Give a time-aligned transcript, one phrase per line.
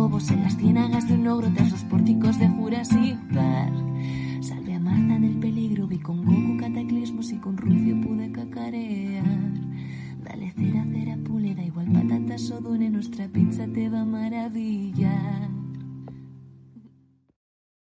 [0.00, 3.74] Chocobos en las ciénagas de un ogro tras los pórticos de Jurassic Park.
[4.40, 9.26] Salve a Marta del peligro, vi con Goku cataclismos y con Rufio pude cacarear.
[10.24, 15.50] Dale cera, cera, pule, da igual patatas o dune, nuestra pizza te va a maravillar.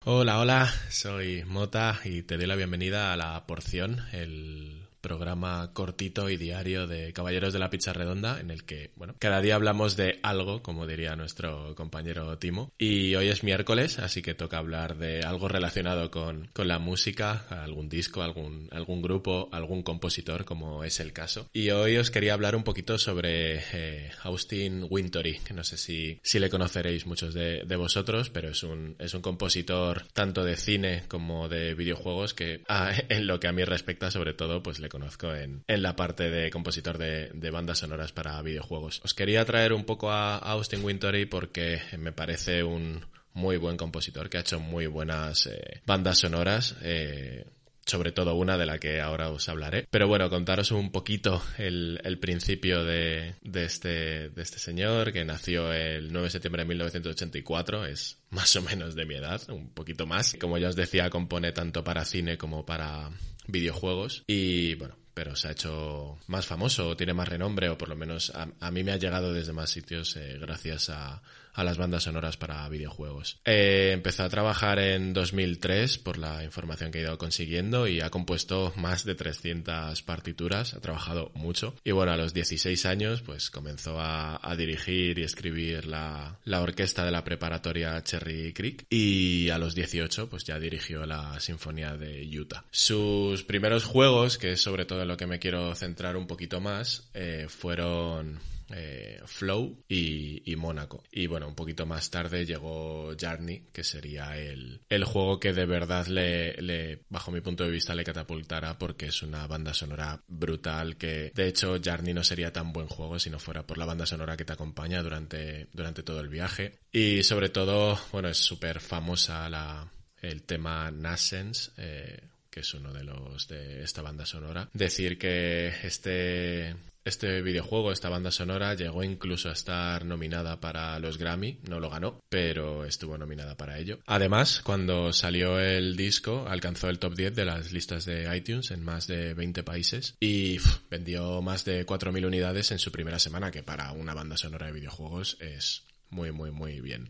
[0.05, 6.31] Hola, hola, soy Mota y te doy la bienvenida a La Porción, el programa cortito
[6.31, 9.95] y diario de Caballeros de la Pizza Redonda, en el que, bueno, cada día hablamos
[9.95, 12.73] de algo, como diría nuestro compañero Timo.
[12.79, 17.45] Y hoy es miércoles, así que toca hablar de algo relacionado con, con la música,
[17.51, 21.49] algún disco, algún, algún grupo, algún compositor, como es el caso.
[21.53, 26.19] Y hoy os quería hablar un poquito sobre eh, Austin Wintory, que no sé si,
[26.23, 30.57] si le conoceréis muchos de, de vosotros, pero es un, es un compositor tanto de
[30.57, 34.79] cine como de videojuegos que, ah, en lo que a mí respecta, sobre todo, pues
[34.79, 39.01] le conozco en, en la parte de compositor de, bandas sonoras para videojuegos.
[39.03, 44.29] Os quería traer un poco a Austin Wintory porque me parece un muy buen compositor
[44.29, 46.77] que ha hecho muy buenas eh, bandas sonoras.
[46.81, 47.45] Eh,
[47.85, 49.87] sobre todo una de la que ahora os hablaré.
[49.89, 55.23] Pero bueno, contaros un poquito el, el principio de, de, este, de este señor que
[55.25, 59.69] nació el 9 de septiembre de 1984, es más o menos de mi edad, un
[59.69, 60.35] poquito más.
[60.39, 63.11] Como ya os decía, compone tanto para cine como para
[63.47, 67.95] videojuegos y bueno, pero se ha hecho más famoso, tiene más renombre o por lo
[67.95, 71.21] menos a, a mí me ha llegado desde más sitios eh, gracias a,
[71.55, 73.39] a, las bandas sonoras para videojuegos.
[73.45, 78.09] Eh, empezó a trabajar en 2003 por la información que he ido consiguiendo y ha
[78.09, 83.49] compuesto más de 300 partituras, ha trabajado mucho y bueno, a los 16 años pues
[83.49, 89.57] comenzó a, dirigir y escribir la, la orquesta de la preparatoria Cherry Creek y a
[89.57, 92.63] los 18 pues ya dirigió la Sinfonía de Utah.
[92.71, 97.09] Sus primeros juegos, que es sobre todo lo que me quiero centrar un poquito más,
[97.13, 98.39] eh, fueron
[98.69, 101.03] eh, Flow y, Mónaco.
[101.11, 105.65] Y bueno, un poquito más tarde llegó Journey, que sería el, el juego que de
[105.65, 110.97] verdad le, bajo mi punto de vista, le catapultara porque es una banda sonora brutal
[110.97, 114.05] que, de hecho, Journey no sería tan buen juego si no fuera por la banda
[114.05, 116.79] sonora que te acompaña durante, durante todo el viaje.
[116.91, 122.93] Y sobre todo, bueno, es súper famosa la, el tema Nascence, eh, que es uno
[122.93, 124.69] de los de esta banda sonora.
[124.73, 126.75] Decir que este
[127.05, 131.89] este videojuego, esta banda sonora, llegó incluso a estar nominada para los Grammy, no lo
[131.89, 133.99] ganó, pero estuvo nominada para ello.
[134.07, 138.83] Además, cuando salió el disco, alcanzó el top 10 de las listas de iTunes en
[138.83, 140.57] más de 20 países y
[140.89, 144.73] vendió más de 4.000 unidades en su primera semana, que para una banda sonora de
[144.73, 145.83] videojuegos es
[146.15, 147.07] muy, muy, muy bien.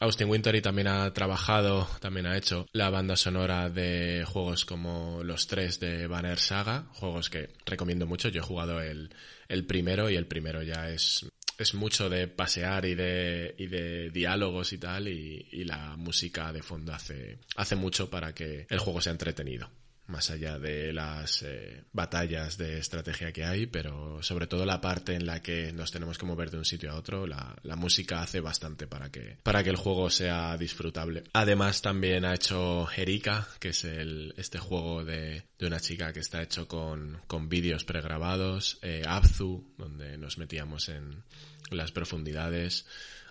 [0.00, 5.48] Austin Wintory también ha trabajado, también ha hecho la banda sonora de juegos como los
[5.48, 8.28] tres de Banner Saga, juegos que recomiendo mucho.
[8.28, 9.12] Yo he jugado el,
[9.48, 11.26] el primero y el primero ya es,
[11.58, 16.52] es mucho de pasear y de, y de diálogos y tal, y, y la música
[16.52, 19.68] de fondo hace, hace mucho para que el juego sea entretenido
[20.08, 25.14] más allá de las eh, batallas de estrategia que hay, pero sobre todo la parte
[25.14, 28.22] en la que nos tenemos que mover de un sitio a otro, la, la, música
[28.22, 31.24] hace bastante para que, para que el juego sea disfrutable.
[31.34, 36.20] Además también ha hecho Erika, que es el, este juego de, de una chica que
[36.20, 41.22] está hecho con, con vídeos pregrabados, eh, Abzu, donde nos metíamos en
[41.70, 42.86] las profundidades,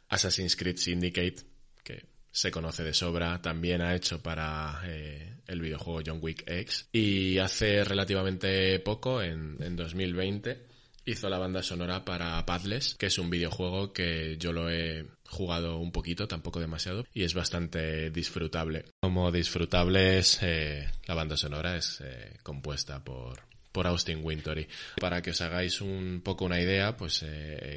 [0.10, 1.38] Assassin's Creed Syndicate,
[1.84, 2.06] que
[2.38, 7.40] se conoce de sobra, también ha hecho para eh, el videojuego John Wick X y
[7.40, 10.68] hace relativamente poco, en, en 2020,
[11.06, 15.80] hizo la banda sonora para Padless, que es un videojuego que yo lo he jugado
[15.80, 18.86] un poquito, tampoco demasiado, y es bastante disfrutable.
[19.02, 23.42] Como disfrutable es eh, la banda sonora, es eh, compuesta por,
[23.72, 24.68] por Austin Wintory.
[25.02, 27.26] Para que os hagáis un poco una idea, pues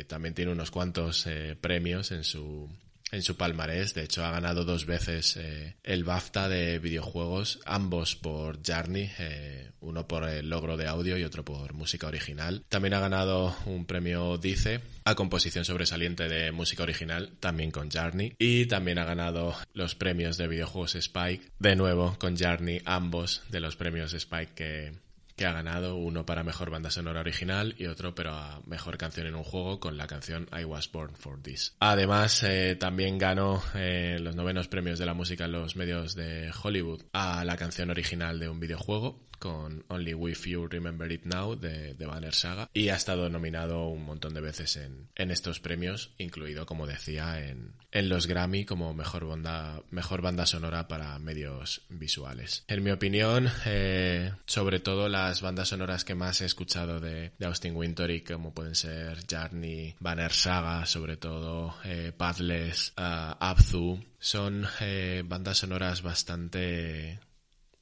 [0.06, 1.26] también tiene unos cuantos
[1.62, 2.68] premios en su
[3.12, 3.94] en su palmarés.
[3.94, 9.70] De hecho, ha ganado dos veces eh, el BAFTA de videojuegos, ambos por Journey, eh,
[9.80, 12.64] uno por el logro de audio y otro por música original.
[12.68, 18.34] También ha ganado un premio DICE a composición sobresaliente de música original, también con Journey.
[18.38, 23.60] Y también ha ganado los premios de videojuegos Spike, de nuevo con Journey, ambos de
[23.60, 24.92] los premios Spike que
[25.40, 29.34] que ha ganado, uno para mejor banda sonora original y otro para mejor canción en
[29.34, 31.74] un juego con la canción I Was Born for This.
[31.80, 36.52] Además, eh, también ganó eh, los novenos premios de la música en los medios de
[36.62, 41.56] Hollywood a la canción original de un videojuego con Only If You Remember It Now
[41.56, 45.58] de, de, Banner Saga y ha estado nominado un montón de veces en, en estos
[45.58, 51.18] premios, incluido, como decía, en, en, los Grammy como mejor banda, mejor banda sonora para
[51.18, 52.64] medios visuales.
[52.68, 57.46] En mi opinión, eh, sobre todo las bandas sonoras que más he escuchado de, de
[57.46, 64.66] Austin Wintory, como pueden ser Journey, Banner Saga, sobre todo, eh, Pathless, uh, Abzu, son
[64.80, 67.18] eh, bandas sonoras bastante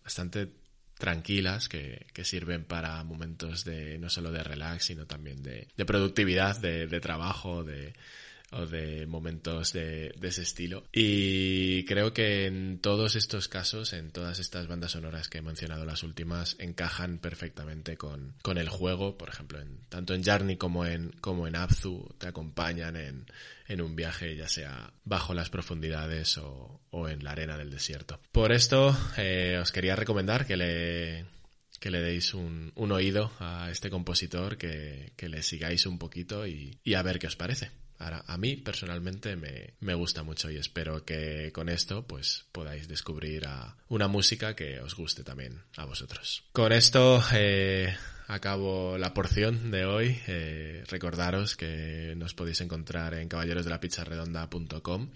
[0.05, 0.47] bastante
[0.99, 5.85] tranquilas que, que, sirven para momentos de no solo de relax sino también de, de
[5.85, 7.95] productividad de, de, trabajo de
[8.53, 14.39] o de momentos de, ese estilo y creo que en todos estos casos en todas
[14.39, 19.29] estas bandas sonoras que he mencionado las últimas encajan perfectamente con, con el juego por
[19.29, 23.27] ejemplo en, tanto en Journey como en como en Abzu te acompañan en,
[23.69, 28.21] en un viaje ya sea bajo las profundidades o, o en la arena del desierto.
[28.33, 31.27] Por esto eh, os quería recomendar que le,
[31.79, 36.47] que le deis un, un oído a este compositor, que, que, le sigáis un poquito
[36.47, 37.71] y, y a ver qué os parece.
[37.99, 42.87] Ahora, a mí personalmente me, me, gusta mucho y espero que con esto pues podáis
[42.87, 43.47] descubrir
[43.89, 46.45] una música que os guste también a vosotros.
[46.53, 47.97] Con esto eh,
[48.29, 50.21] acabo la porción de hoy.
[50.29, 55.11] Eh, recordaros que nos podéis encontrar en caballerosdelapicharredonda.com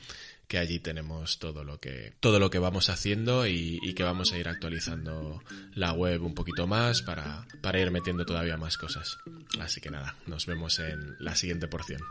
[0.48, 4.32] que allí tenemos todo lo que todo lo que vamos haciendo y, y, que vamos
[4.32, 5.42] a ir actualizando
[5.74, 9.16] la web un poquito más para, para ir metiendo todavía más cosas.
[9.60, 12.02] Así que nada, nos vemos en la siguiente porción.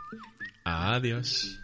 [0.63, 1.60] Adiós.